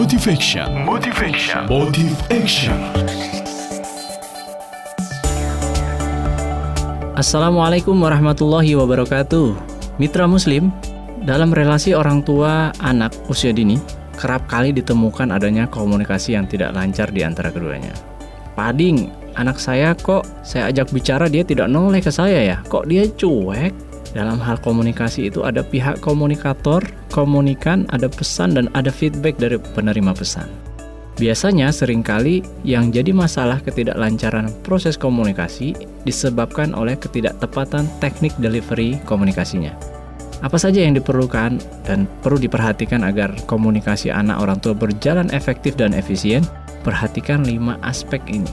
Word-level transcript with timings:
Motivation. 0.00 0.64
Motivation. 0.88 1.68
Motive 1.68 2.16
Action. 2.32 2.72
Assalamualaikum 7.12 7.92
warahmatullahi 8.00 8.80
wabarakatuh. 8.80 9.52
Mitra 10.00 10.24
Muslim, 10.24 10.72
dalam 11.28 11.52
relasi 11.52 11.92
orang 11.92 12.24
tua 12.24 12.72
anak 12.80 13.12
usia 13.28 13.52
dini, 13.52 13.76
kerap 14.16 14.48
kali 14.48 14.72
ditemukan 14.72 15.36
adanya 15.36 15.68
komunikasi 15.68 16.32
yang 16.32 16.48
tidak 16.48 16.72
lancar 16.72 17.12
di 17.12 17.20
antara 17.20 17.52
keduanya. 17.52 17.92
Pading, 18.56 19.12
anak 19.36 19.60
saya 19.60 19.92
kok 19.92 20.24
saya 20.40 20.72
ajak 20.72 20.96
bicara 20.96 21.28
dia 21.28 21.44
tidak 21.44 21.68
noleh 21.68 22.00
ke 22.00 22.08
saya 22.08 22.40
ya? 22.40 22.56
Kok 22.72 22.88
dia 22.88 23.04
cuek? 23.04 23.76
Dalam 24.16 24.40
hal 24.40 24.64
komunikasi 24.64 25.28
itu 25.28 25.44
ada 25.44 25.60
pihak 25.60 26.00
komunikator, 26.00 26.88
komunikan, 27.10 27.84
ada 27.90 28.06
pesan 28.06 28.56
dan 28.56 28.66
ada 28.72 28.88
feedback 28.88 29.36
dari 29.36 29.58
penerima 29.58 30.14
pesan. 30.16 30.46
Biasanya 31.20 31.68
sering 31.68 32.00
kali 32.00 32.40
yang 32.64 32.88
jadi 32.88 33.12
masalah 33.12 33.60
ketidaklancaran 33.60 34.48
proses 34.64 34.96
komunikasi 34.96 35.76
disebabkan 36.08 36.72
oleh 36.72 36.96
ketidaktepatan 36.96 37.84
teknik 38.00 38.32
delivery 38.40 38.96
komunikasinya. 39.04 39.76
Apa 40.40 40.56
saja 40.56 40.80
yang 40.80 40.96
diperlukan 40.96 41.60
dan 41.84 42.08
perlu 42.24 42.40
diperhatikan 42.40 43.04
agar 43.04 43.36
komunikasi 43.44 44.08
anak 44.08 44.40
orang 44.40 44.56
tua 44.64 44.72
berjalan 44.72 45.28
efektif 45.36 45.76
dan 45.76 45.92
efisien? 45.92 46.40
Perhatikan 46.80 47.44
lima 47.44 47.76
aspek 47.84 48.24
ini. 48.24 48.48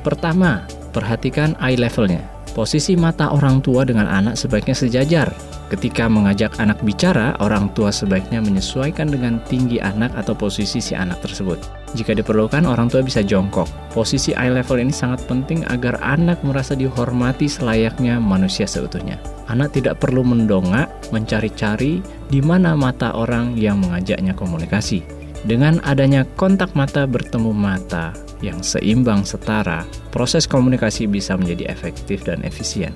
Pertama, 0.00 0.64
perhatikan 0.96 1.52
eye 1.60 1.76
levelnya. 1.76 2.35
Posisi 2.56 2.96
mata 2.96 3.36
orang 3.36 3.60
tua 3.60 3.84
dengan 3.84 4.08
anak 4.08 4.32
sebaiknya 4.32 4.72
sejajar. 4.72 5.28
Ketika 5.68 6.08
mengajak 6.08 6.56
anak 6.56 6.80
bicara, 6.80 7.36
orang 7.44 7.68
tua 7.76 7.92
sebaiknya 7.92 8.40
menyesuaikan 8.40 9.12
dengan 9.12 9.44
tinggi 9.44 9.76
anak 9.76 10.16
atau 10.16 10.32
posisi 10.32 10.80
si 10.80 10.96
anak 10.96 11.20
tersebut. 11.20 11.60
Jika 11.92 12.16
diperlukan, 12.16 12.64
orang 12.64 12.88
tua 12.88 13.04
bisa 13.04 13.20
jongkok. 13.20 13.68
Posisi 13.92 14.32
eye 14.32 14.48
level 14.48 14.80
ini 14.80 14.88
sangat 14.88 15.20
penting 15.28 15.68
agar 15.68 16.00
anak 16.00 16.40
merasa 16.48 16.72
dihormati 16.72 17.44
selayaknya 17.44 18.16
manusia 18.16 18.64
seutuhnya. 18.64 19.20
Anak 19.52 19.76
tidak 19.76 20.00
perlu 20.00 20.24
mendongak, 20.24 20.88
mencari-cari 21.12 22.00
di 22.32 22.40
mana 22.40 22.72
mata 22.72 23.12
orang 23.12 23.52
yang 23.52 23.84
mengajaknya 23.84 24.32
komunikasi. 24.32 25.04
Dengan 25.44 25.76
adanya 25.84 26.24
kontak 26.40 26.72
mata 26.72 27.04
bertemu 27.04 27.52
mata, 27.52 28.16
yang 28.44 28.60
seimbang 28.60 29.24
setara, 29.24 29.86
proses 30.12 30.44
komunikasi 30.44 31.08
bisa 31.08 31.36
menjadi 31.36 31.70
efektif 31.72 32.24
dan 32.24 32.42
efisien. 32.44 32.92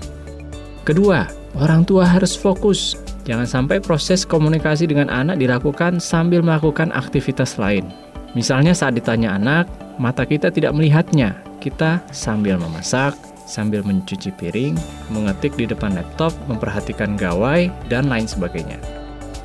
Kedua, 0.85 1.29
orang 1.61 1.85
tua 1.85 2.09
harus 2.09 2.33
fokus. 2.35 2.97
Jangan 3.29 3.47
sampai 3.47 3.79
proses 3.79 4.25
komunikasi 4.25 4.89
dengan 4.89 5.13
anak 5.13 5.39
dilakukan 5.39 6.01
sambil 6.01 6.41
melakukan 6.41 6.89
aktivitas 6.97 7.61
lain. 7.61 7.87
Misalnya 8.33 8.73
saat 8.73 8.97
ditanya 8.97 9.37
anak, 9.37 9.69
mata 10.01 10.25
kita 10.25 10.49
tidak 10.49 10.73
melihatnya. 10.73 11.37
Kita 11.61 12.01
sambil 12.09 12.57
memasak, 12.57 13.13
sambil 13.45 13.85
mencuci 13.85 14.33
piring, 14.41 14.79
mengetik 15.13 15.53
di 15.59 15.69
depan 15.69 15.93
laptop, 15.93 16.33
memperhatikan 16.49 17.21
gawai, 17.21 17.69
dan 17.93 18.09
lain 18.09 18.25
sebagainya. 18.25 18.81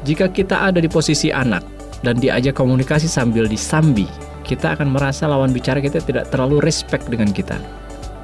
Jika 0.06 0.30
kita 0.32 0.70
ada 0.70 0.80
di 0.80 0.88
posisi 0.88 1.34
anak 1.34 1.66
dan 2.06 2.22
diajak 2.22 2.56
komunikasi 2.56 3.10
sambil 3.10 3.50
disambi, 3.50 4.06
kita 4.46 4.78
akan 4.78 4.94
merasa 4.94 5.26
lawan 5.26 5.50
bicara 5.50 5.82
kita 5.82 6.00
tidak 6.06 6.30
terlalu 6.30 6.62
respect 6.62 7.10
dengan 7.10 7.34
kita. 7.34 7.58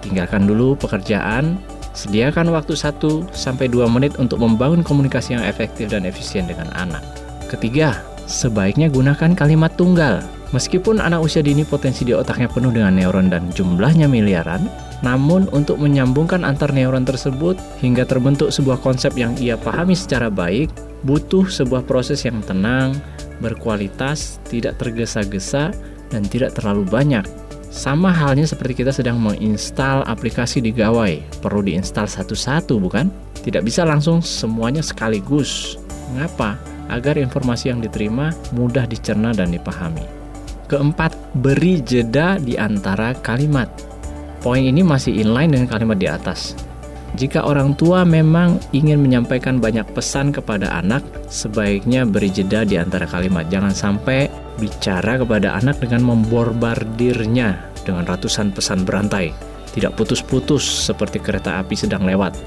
Tinggalkan 0.06 0.46
dulu 0.46 0.78
pekerjaan, 0.78 1.58
sediakan 1.98 2.54
waktu 2.54 2.78
1 2.78 3.34
sampai 3.34 3.66
2 3.68 3.90
menit 3.90 4.16
untuk 4.22 4.40
membangun 4.40 4.86
komunikasi 4.86 5.36
yang 5.36 5.44
efektif 5.44 5.90
dan 5.90 6.06
efisien 6.06 6.46
dengan 6.46 6.70
anak. 6.78 7.02
Ketiga, 7.50 8.00
sebaiknya 8.30 8.88
gunakan 8.88 9.34
kalimat 9.34 9.74
tunggal. 9.76 10.24
Meskipun 10.52 11.00
anak 11.00 11.24
usia 11.24 11.40
dini 11.40 11.64
potensi 11.64 12.04
di 12.04 12.12
otaknya 12.12 12.52
penuh 12.52 12.76
dengan 12.76 12.92
neuron 12.92 13.32
dan 13.32 13.48
jumlahnya 13.56 14.12
miliaran, 14.12 14.68
namun 15.00 15.48
untuk 15.56 15.80
menyambungkan 15.80 16.44
antar 16.44 16.76
neuron 16.76 17.08
tersebut 17.08 17.56
hingga 17.80 18.04
terbentuk 18.04 18.52
sebuah 18.52 18.84
konsep 18.84 19.16
yang 19.16 19.32
ia 19.40 19.56
pahami 19.56 19.96
secara 19.96 20.28
baik, 20.28 20.68
butuh 21.08 21.48
sebuah 21.48 21.88
proses 21.88 22.28
yang 22.28 22.44
tenang, 22.44 23.00
berkualitas, 23.40 24.44
tidak 24.52 24.76
tergesa-gesa, 24.76 25.72
dan 26.12 26.28
tidak 26.28 26.54
terlalu 26.60 26.86
banyak. 26.86 27.24
Sama 27.72 28.12
halnya 28.12 28.44
seperti 28.44 28.84
kita 28.84 28.92
sedang 28.92 29.16
menginstal 29.16 30.04
aplikasi 30.04 30.60
di 30.60 30.76
Gawai, 30.76 31.24
perlu 31.40 31.64
diinstal 31.64 32.04
satu-satu 32.04 32.76
bukan? 32.78 33.08
Tidak 33.42 33.64
bisa 33.64 33.88
langsung 33.88 34.20
semuanya 34.20 34.84
sekaligus. 34.84 35.80
Mengapa? 36.12 36.60
Agar 36.92 37.16
informasi 37.16 37.72
yang 37.72 37.80
diterima 37.80 38.36
mudah 38.52 38.84
dicerna 38.84 39.32
dan 39.32 39.56
dipahami. 39.56 40.04
Keempat, 40.68 41.16
beri 41.40 41.80
jeda 41.80 42.36
di 42.36 42.60
antara 42.60 43.16
kalimat. 43.24 43.72
Poin 44.44 44.60
ini 44.60 44.84
masih 44.84 45.16
inline 45.24 45.56
dengan 45.56 45.72
kalimat 45.72 45.96
di 45.96 46.12
atas. 46.12 46.71
Jika 47.12 47.44
orang 47.44 47.76
tua 47.76 48.08
memang 48.08 48.56
ingin 48.72 49.04
menyampaikan 49.04 49.60
banyak 49.60 49.84
pesan 49.92 50.32
kepada 50.32 50.72
anak, 50.80 51.04
sebaiknya 51.28 52.08
beri 52.08 52.32
jeda 52.32 52.64
di 52.64 52.80
antara 52.80 53.04
kalimat. 53.04 53.52
Jangan 53.52 53.76
sampai 53.76 54.32
bicara 54.56 55.20
kepada 55.20 55.60
anak 55.60 55.84
dengan 55.84 56.08
memborbardirnya 56.08 57.72
dengan 57.84 58.08
ratusan 58.08 58.56
pesan 58.56 58.88
berantai, 58.88 59.36
tidak 59.76 60.00
putus-putus 60.00 60.64
seperti 60.64 61.20
kereta 61.20 61.60
api 61.60 61.76
sedang 61.76 62.08
lewat. 62.08 62.38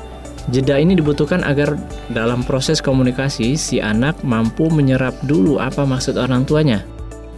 Jeda 0.49 0.77
ini 0.77 0.97
dibutuhkan 0.97 1.41
agar 1.45 1.77
dalam 2.13 2.45
proses 2.45 2.81
komunikasi 2.85 3.57
si 3.57 3.81
anak 3.81 4.21
mampu 4.21 4.69
menyerap 4.69 5.17
dulu 5.25 5.57
apa 5.61 5.89
maksud 5.89 6.21
orang 6.21 6.45
tuanya. 6.45 6.85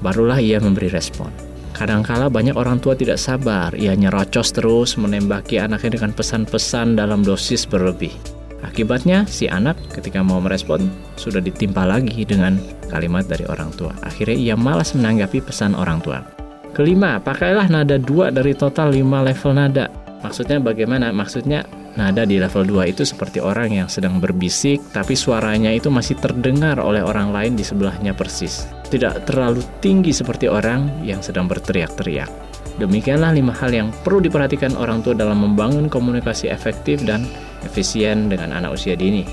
Barulah 0.02 0.42
ia 0.42 0.58
memberi 0.58 0.90
respon. 0.90 1.45
Kadangkala 1.76 2.32
banyak 2.32 2.56
orang 2.56 2.80
tua 2.80 2.96
tidak 2.96 3.20
sabar, 3.20 3.68
ia 3.76 3.92
nyerocos 3.92 4.48
terus 4.48 4.96
menembaki 4.96 5.60
anaknya 5.60 6.00
dengan 6.00 6.16
pesan-pesan 6.16 6.96
dalam 6.96 7.20
dosis 7.20 7.68
berlebih. 7.68 8.16
Akibatnya, 8.64 9.28
si 9.28 9.44
anak 9.44 9.76
ketika 9.92 10.24
mau 10.24 10.40
merespon 10.40 10.88
sudah 11.20 11.44
ditimpa 11.44 11.84
lagi 11.84 12.24
dengan 12.24 12.56
kalimat 12.88 13.28
dari 13.28 13.44
orang 13.44 13.68
tua. 13.76 13.92
Akhirnya 14.00 14.40
ia 14.40 14.56
malas 14.56 14.96
menanggapi 14.96 15.44
pesan 15.44 15.76
orang 15.76 16.00
tua. 16.00 16.24
Kelima, 16.72 17.20
pakailah 17.20 17.68
nada 17.68 18.00
dua 18.00 18.32
dari 18.32 18.56
total 18.56 18.96
lima 18.96 19.20
level 19.20 19.52
nada. 19.52 19.92
Maksudnya 20.24 20.56
bagaimana? 20.56 21.12
Maksudnya 21.12 21.68
nada 21.96 22.28
di 22.28 22.36
level 22.36 22.68
2 22.68 22.92
itu 22.92 23.08
seperti 23.08 23.40
orang 23.40 23.72
yang 23.72 23.88
sedang 23.88 24.20
berbisik 24.20 24.84
tapi 24.92 25.16
suaranya 25.16 25.72
itu 25.72 25.88
masih 25.88 26.20
terdengar 26.20 26.76
oleh 26.76 27.00
orang 27.00 27.32
lain 27.32 27.56
di 27.56 27.64
sebelahnya 27.64 28.12
persis 28.12 28.68
tidak 28.88 29.26
terlalu 29.26 29.62
tinggi 29.82 30.14
seperti 30.14 30.46
orang 30.46 31.02
yang 31.02 31.20
sedang 31.20 31.50
berteriak-teriak. 31.50 32.30
Demikianlah 32.76 33.32
lima 33.32 33.56
hal 33.56 33.72
yang 33.72 33.88
perlu 34.04 34.20
diperhatikan 34.20 34.76
orang 34.76 35.00
tua 35.00 35.16
dalam 35.16 35.40
membangun 35.40 35.88
komunikasi 35.88 36.52
efektif 36.52 37.00
dan 37.08 37.24
efisien 37.64 38.28
dengan 38.28 38.52
anak 38.52 38.76
usia 38.76 38.92
dini. 38.92 39.24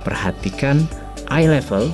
Perhatikan 0.00 0.88
eye 1.28 1.44
level, 1.44 1.92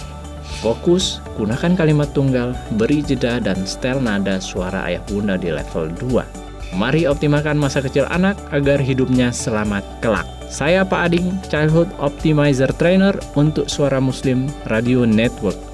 fokus, 0.62 1.18
gunakan 1.34 1.74
kalimat 1.74 2.06
tunggal, 2.14 2.54
beri 2.78 3.02
jeda, 3.02 3.42
dan 3.42 3.58
setel 3.66 3.98
nada 3.98 4.38
suara 4.38 4.86
ayah 4.86 5.02
bunda 5.10 5.34
di 5.34 5.50
level 5.50 5.90
2. 5.98 6.78
Mari 6.78 7.10
optimalkan 7.10 7.58
masa 7.58 7.82
kecil 7.82 8.06
anak 8.10 8.38
agar 8.54 8.78
hidupnya 8.78 9.34
selamat 9.34 9.82
kelak. 9.98 10.26
Saya 10.46 10.86
Pak 10.86 11.10
Ading, 11.10 11.34
Childhood 11.50 11.90
Optimizer 11.98 12.70
Trainer 12.78 13.18
untuk 13.34 13.66
Suara 13.66 13.98
Muslim 13.98 14.46
Radio 14.70 15.02
Network. 15.02 15.73